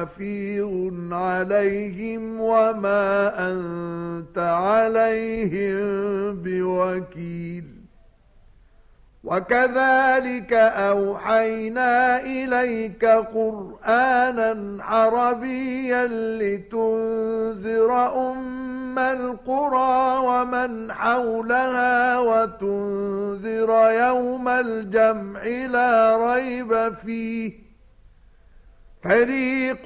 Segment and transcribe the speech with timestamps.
[0.00, 5.82] حفيظ عليهم وما أنت عليهم
[6.42, 7.64] بوكيل
[9.24, 10.52] وكذلك
[10.92, 16.06] أوحينا إليك قرآنا عربيا
[16.40, 17.92] لتنذر
[18.32, 27.69] أم القرى ومن حولها وتنذر يوم الجمع لا ريب فيه
[29.02, 29.84] فريق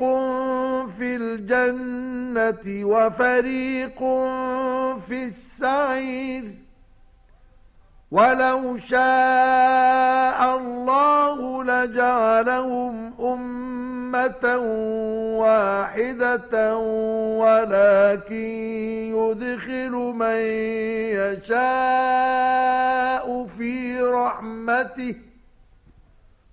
[0.99, 3.99] في الجنة وفريق
[5.09, 6.45] في السعير
[8.11, 14.57] ولو شاء الله لجعلهم أمة
[15.39, 16.77] واحدة
[17.39, 18.35] ولكن
[19.15, 20.41] يدخل من
[21.45, 25.15] يشاء في رحمته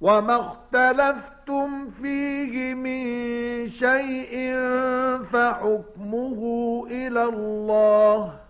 [0.00, 3.02] وما اختلفتم فيه من
[3.68, 4.54] شيء
[5.24, 6.40] فحكمه
[6.90, 8.40] إلى الله.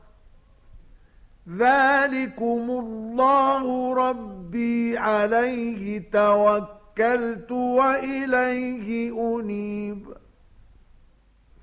[1.49, 10.07] ذلكم الله ربي عليه توكلت وإليه أنيب.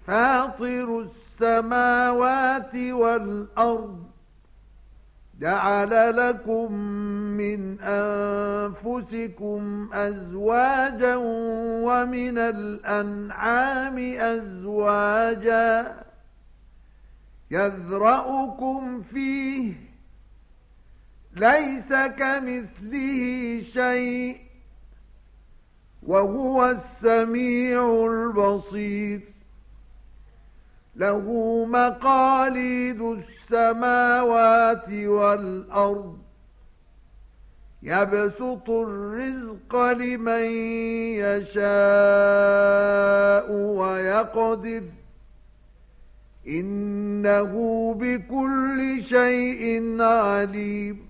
[0.07, 4.06] فاطر السماوات والأرض
[5.39, 6.73] جعل لكم
[7.37, 9.59] من أنفسكم
[9.93, 11.15] أزواجا
[11.85, 15.95] ومن الأنعام أزواجا
[17.51, 19.73] يذرأكم فيه
[21.35, 24.37] ليس كمثله شيء
[26.03, 29.36] وهو السميع البصير
[30.97, 31.21] له
[31.65, 36.17] مقاليد السماوات والأرض.
[37.83, 40.45] يبسط الرزق لمن
[41.13, 41.61] يشاء
[43.51, 44.83] ويقدر.
[46.47, 47.53] إنه
[47.99, 51.07] بكل شيء عليم.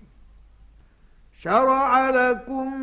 [1.40, 2.74] شرع لكم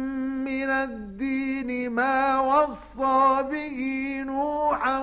[0.46, 3.80] من الدين ما وصى به
[4.26, 5.00] نوحا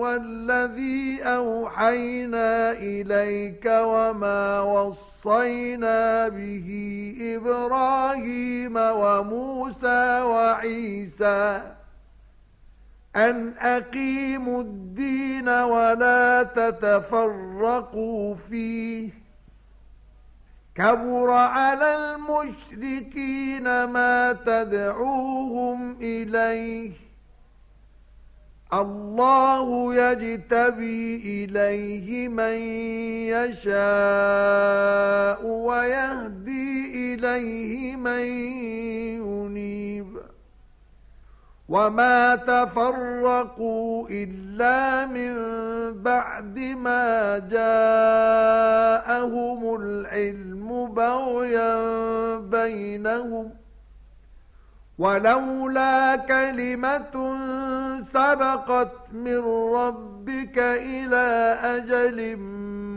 [0.00, 6.68] والذي أوحينا إليك وما وصينا به
[7.36, 11.62] إبراهيم وموسى وعيسى
[13.16, 19.27] أن أقيموا الدين ولا تتفرقوا فيه
[20.78, 26.90] كبر على المشركين ما تدعوهم إليه.
[28.72, 32.58] الله يجتبي إليه من
[33.34, 33.76] يشاء
[35.46, 38.24] ويهدي إليه من
[41.68, 45.34] وما تفرقوا إلا من
[46.02, 48.80] بعد ما جاءهم
[49.80, 50.94] العلم
[52.50, 53.50] بينهم
[54.98, 57.36] ولولا كلمة
[58.12, 59.38] سبقت من
[59.74, 62.36] ربك إلى أجل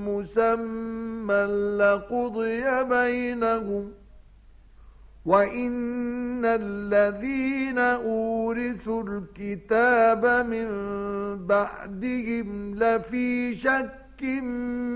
[0.08, 1.44] مسمى
[1.80, 4.01] لقضي بينهم
[5.26, 10.68] وَإِنَّ الَّذِينَ أُورِثُوا الْكِتَابَ مِنْ
[11.48, 14.24] بَعْدِهِمْ لَفِي شَكٍّ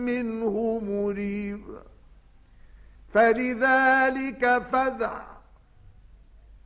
[0.07, 1.61] مِّنْهُ مُرِيبٍ
[3.13, 5.25] فَلِذَلِكَ فَدْعَ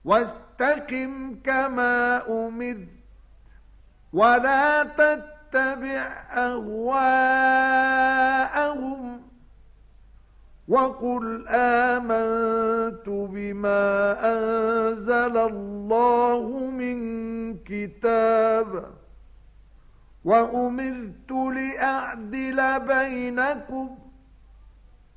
[0.05, 2.87] وَاسْتَقِمْ كَمَا أُمِرْتَ
[4.13, 7.59] وَلَا تَتَّبِعْ أَهْوَاءَهُمْ
[10.69, 13.85] وَقُلْ آمَنْتُ بِمَا
[14.33, 16.97] أَنزَلَ اللَّهُ مِنْ
[17.57, 18.85] كِتَابٍ
[20.25, 23.89] وَأُمِرْتُ لِأَعْدِلَ بَيْنَكُمْ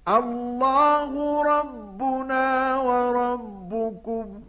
[0.08, 4.40] اللَّهُ رَبُّنَا وَرَبُّكُمْ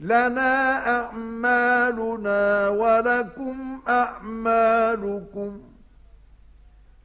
[0.00, 5.60] لَنَا أَعْمَالُنَا وَلَكُمْ أَعْمَالُكُمْ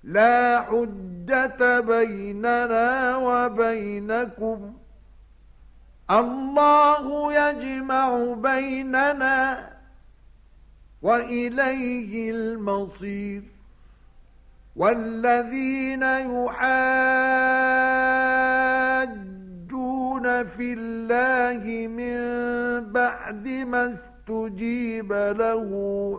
[0.06, 4.74] لا حجة بيننا وبينكم.
[6.12, 9.70] الله يجمع بيننا
[11.02, 13.44] وإليه المصير.
[14.76, 16.66] والذين يحاجون
[20.44, 22.20] في الله من
[22.92, 23.98] بعد ما
[24.30, 25.70] استجيب له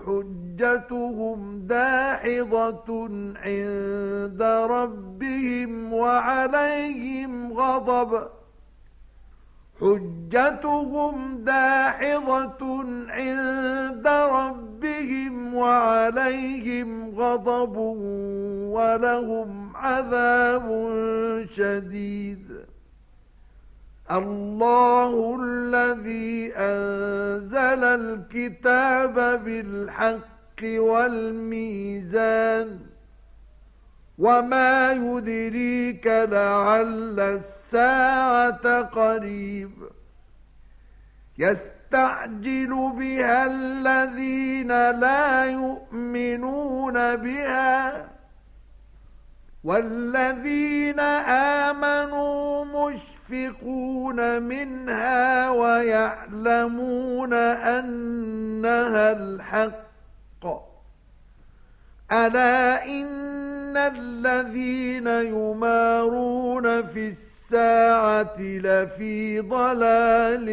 [0.07, 8.29] حجتهم داحضة عند ربهم وعليهم غضب.
[9.81, 17.77] حجتهم داحضة عند ربهم وعليهم غضب
[18.77, 20.69] ولهم عذاب
[21.51, 22.76] شديد.
[24.11, 29.15] الله الذي أنزل الكتاب
[29.45, 32.79] بالحق والميزان
[34.19, 39.71] وما يدريك لعل الساعة قريب
[41.39, 48.09] يستعجل بها الذين لا يؤمنون بها
[49.65, 51.01] والذين
[51.71, 60.47] آمنوا مشركين يشفقون منها ويعلمون أنها الحق.
[62.13, 70.47] ألا إن الذين يمارون في الساعة لفي ضلال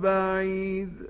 [0.00, 1.09] بعيد.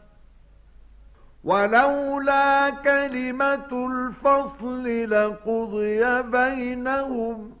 [1.43, 7.51] ولولا كلمة الفصل لقضي بينهم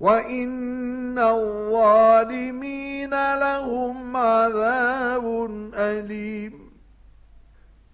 [0.00, 6.66] وإن الظالمين لهم عذاب أليم.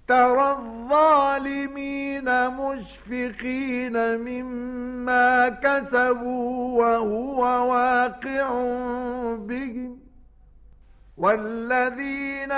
[0.09, 7.41] ترى الظالمين مشفقين مما كسبوا وهو
[7.73, 8.51] واقع
[9.37, 10.02] بهم.
[11.17, 12.53] والذين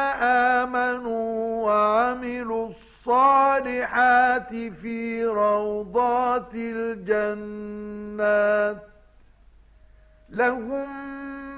[0.65, 7.97] آمنوا وعملوا الصالحات في روضات الجنات
[10.31, 10.89] لهم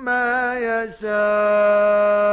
[0.04, 2.25] ما يشاءون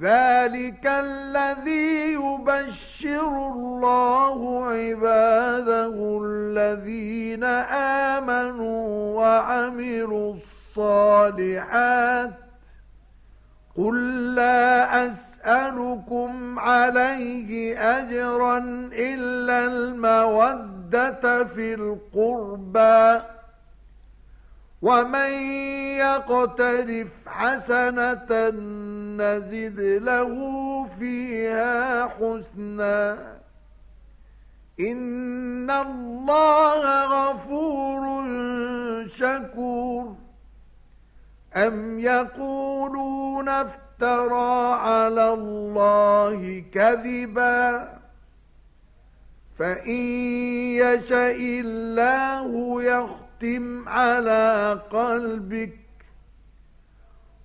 [0.00, 7.44] ذلك الذي يبشر الله عباده الذين
[8.14, 12.30] آمنوا وعملوا الصالحات.
[13.76, 18.58] قل لا أسألكم عليه أجرا
[18.92, 23.20] إلا المودة في القربى.
[24.82, 25.30] ومن
[25.98, 28.50] يقترف حسنة
[29.20, 30.32] نزد له
[30.98, 33.18] فيها حسنا
[34.80, 38.24] إن الله غفور
[39.06, 40.16] شكور
[41.56, 47.88] أم يقولون افترى على الله كذبا
[49.58, 50.00] فإن
[50.80, 52.82] يشأ الله
[53.42, 55.78] يختم على قلبك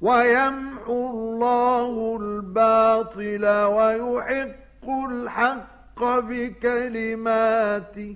[0.01, 8.15] ويمحو الله الباطل ويحق الحق بكلماته.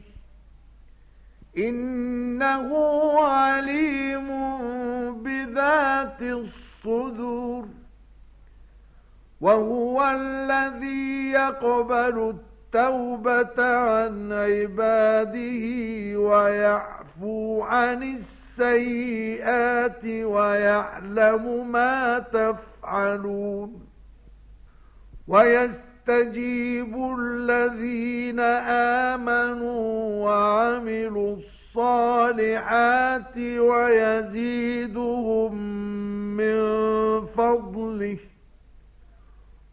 [1.58, 2.70] إنه
[3.22, 4.28] عليم
[5.24, 7.66] بذات الصدور
[9.42, 15.66] وهو الذي يقبل التوبة عن عباده
[17.22, 23.82] ويعفو عن السيئات ويعلم ما تفعلون
[25.28, 28.40] ويستجيب الذين
[29.10, 35.56] آمنوا وعملوا الصالحات ويزيدهم
[36.38, 36.60] من
[37.26, 38.18] فضله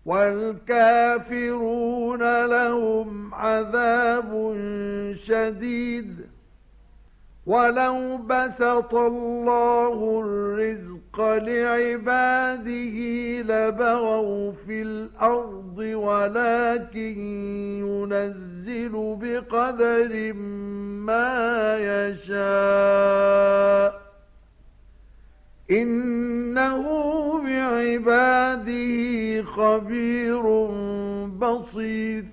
[0.07, 1.67] والكافرون
[2.47, 4.57] لهم عذاب
[5.15, 6.36] شديد
[7.47, 12.97] ولو بسط الله الرزق لعباده
[13.43, 17.21] لبغوا في الأرض ولكن
[17.81, 20.33] ينزل بقدر
[21.07, 21.77] ما
[22.11, 23.27] يشاء
[25.71, 26.83] إنه
[27.45, 28.93] بعباده
[29.43, 30.43] خبير
[31.27, 32.25] بصير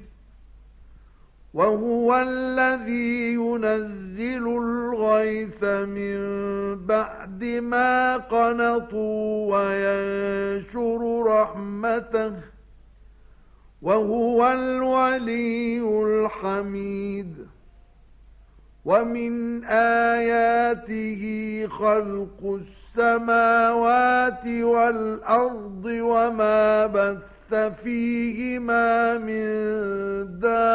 [1.54, 6.18] وهو الذي ينزل الغيث من
[6.86, 12.34] بعد ما قنطوا وينشر رحمته
[13.82, 17.36] وهو الولي الحميد.
[18.86, 21.24] ومن آياته
[21.68, 22.60] خلق
[22.98, 27.33] السماوات والأرض وما بث
[27.84, 29.44] فيهما من
[30.40, 30.74] دابة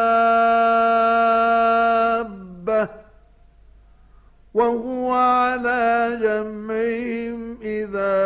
[4.55, 8.19] وهو على جمعهم إذا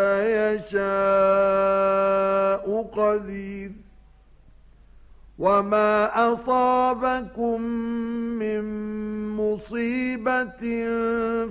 [0.53, 0.83] يشاء
[2.97, 3.71] قدير.
[5.39, 7.63] وما أصابكم
[8.39, 8.63] من
[9.37, 10.63] مصيبة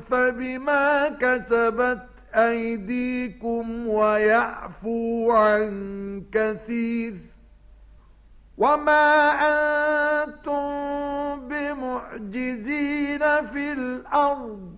[0.10, 2.00] فبما كسبت
[2.36, 5.72] أيديكم ويعفو عن
[6.32, 7.14] كثير
[8.58, 10.70] وما أنتم
[11.48, 14.72] بمعجزين في الأرض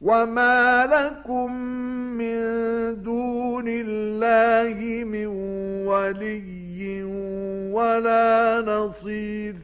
[0.00, 1.52] وما لكم
[2.18, 2.38] من
[3.02, 5.26] دون الله من
[5.86, 7.02] ولي
[7.72, 9.54] ولا نصير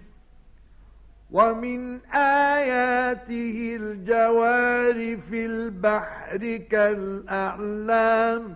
[1.31, 8.55] ومن آياته الجوار في البحر كالأعلام.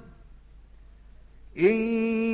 [1.59, 1.75] إن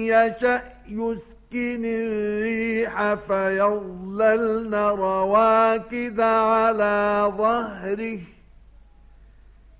[0.07, 8.18] يشأ يسكن الريح فيظللن رواكد على ظهره.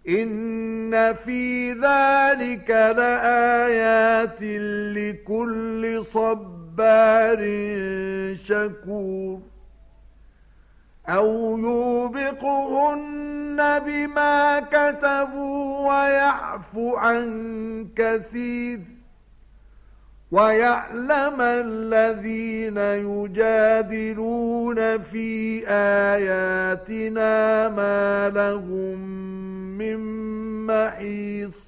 [0.09, 4.43] إن في ذلك لآيات
[4.97, 7.39] لكل صبار
[8.45, 9.48] شكور.
[11.09, 18.81] أو يوبقهن بما كتبوا ويعفو عن كثير
[20.31, 28.99] ويعلم الذين يجادلون في آياتنا ما لهم
[29.79, 29.99] من
[30.67, 31.68] محيص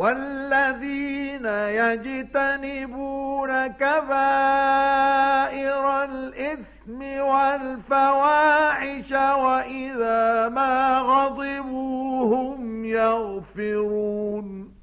[0.00, 1.46] والذين
[1.80, 14.74] يجتنبون كبائر الإثم والفواحش وإذا ما غضبوا هم يغفرون.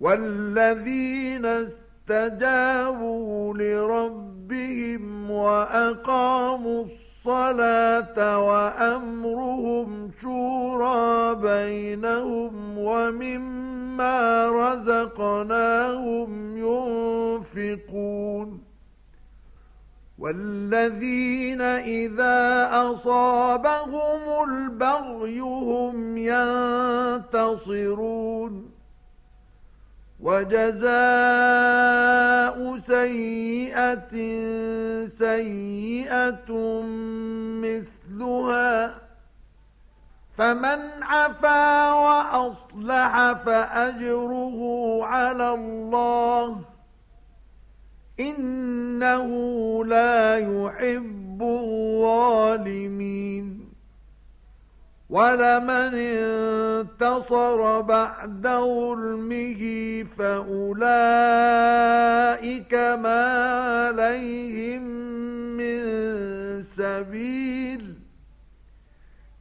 [0.00, 18.60] والذين استجابوا لربهم وأقاموا الصلاة الصلاة وأمرهم شورى بينهم ومما رزقناهم ينفقون.
[20.18, 26.18] والذين إذا أصابهم البغي هم
[27.58, 28.77] ينتصرون.
[30.20, 30.88] وجزاء
[32.78, 34.14] سيئة
[35.18, 36.82] سيئة
[37.62, 38.94] مثلها
[40.38, 44.58] فمن عفا وأصلح فأجره
[45.02, 46.60] على الله
[48.20, 49.28] إنه
[49.84, 53.57] لا يحب الظالمين
[55.10, 59.62] ولمن انتصر بعد ظلمه
[60.18, 60.74] فأولئك
[62.74, 63.24] ما
[63.88, 64.82] عليهم
[65.56, 65.82] من
[66.62, 67.94] سبيل.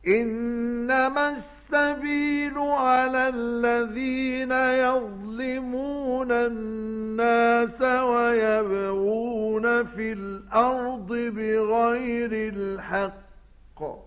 [0.07, 14.06] إنما السبيل على الذين يظلمون الناس ويبغون في الأرض بغير الحق.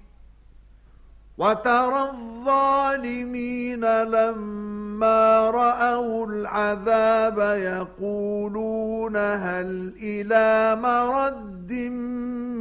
[1.41, 11.71] وترى الظالمين لما رأوا العذاب يقولون هل إلى مرد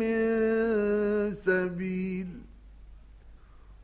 [0.01, 0.21] من
[1.35, 2.27] سبيل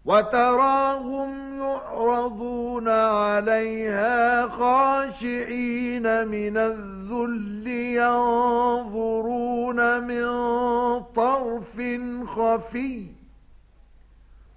[0.05, 10.27] وتراهم يعرضون عليها خاشعين من الذل ينظرون من
[11.03, 11.83] طرف
[12.27, 13.16] خفي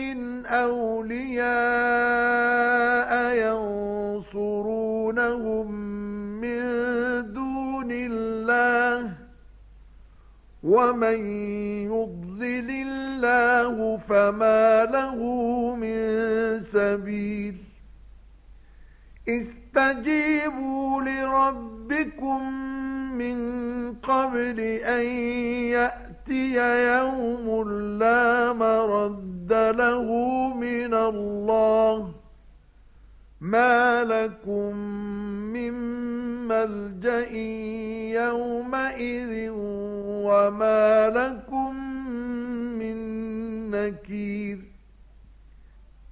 [0.00, 1.50] من أولياء
[4.32, 5.66] ينصرونهم
[6.40, 6.62] من
[7.32, 9.12] دون الله
[10.62, 11.18] ومن
[11.84, 15.18] يضلل الله فما له
[15.74, 16.00] من
[16.62, 17.56] سبيل
[19.28, 22.52] استجيبوا لربكم
[23.18, 23.38] من
[23.94, 25.06] قبل أن
[25.76, 30.04] يأتي يوم لا مرد له
[30.54, 32.12] من الله.
[33.40, 34.76] ما لكم
[35.52, 35.74] من
[36.48, 37.30] ملجأ
[38.24, 39.50] يومئذ
[40.24, 41.76] وما لكم
[42.78, 42.96] من
[43.70, 44.58] نكير.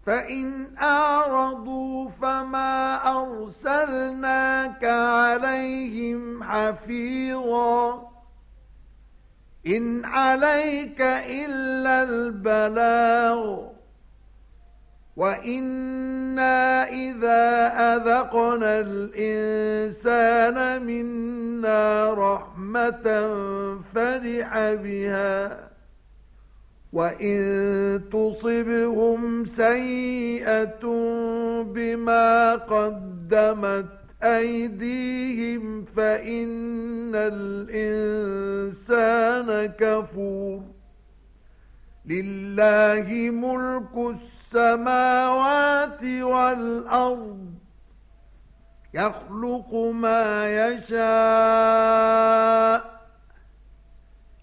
[0.06, 8.07] فإن أعرضوا فما أرسلناك عليهم حفيظاً.
[9.66, 13.68] إن عليك إلا البلاغ
[15.16, 23.06] وإنا إذا أذقنا الإنسان منا رحمة
[23.94, 25.68] فرح بها
[26.92, 27.38] وإن
[28.12, 30.84] تصبهم سيئة
[31.62, 38.86] بما قدمت أيديهم فإن الإنسان
[39.66, 40.78] كفور.
[42.06, 44.16] لله ملك
[44.54, 47.54] السماوات والأرض
[48.94, 50.98] يخلق ما يشاء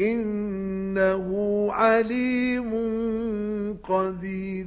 [0.00, 1.28] إنه
[1.72, 2.72] عليم
[3.88, 4.66] قدير.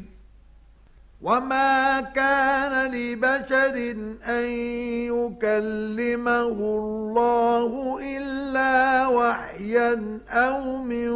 [1.21, 3.75] وما كان لبشر
[4.25, 4.45] أن
[5.13, 11.09] يكلمه الله إلا وحيا أو من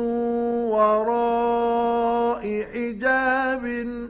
[0.70, 3.66] وراء حجاب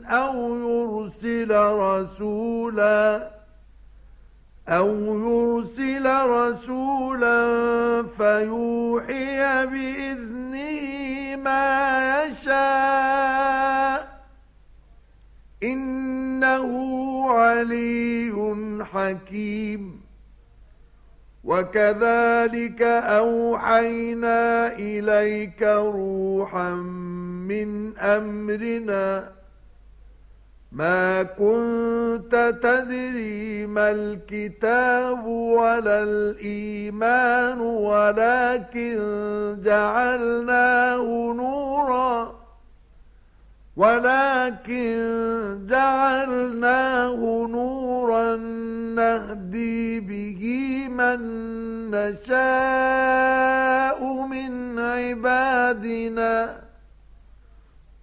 [0.06, 3.30] أو يرسل رسولا
[4.68, 4.88] أو
[5.28, 14.20] يرسل رسولا فيوحي بإذنه ما يشاء.
[15.62, 16.70] إنه
[17.30, 18.32] علي
[18.92, 20.06] حكيم.
[21.44, 26.74] وكذلك أوحينا إليك روحا
[27.48, 29.35] من أمرنا
[30.76, 38.96] ما كنت تدري ما الكتاب ولا الإيمان ولكن
[39.64, 42.46] جعلناه نوراً.
[43.76, 44.98] ولكن
[45.68, 48.36] جعلناه نورا
[48.96, 50.42] نهدي به
[50.88, 51.20] من
[51.90, 52.38] نشاء
[54.26, 56.65] من عبادنا.